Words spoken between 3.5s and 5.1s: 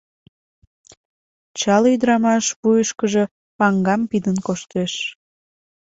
паҥгам пидын коштеш.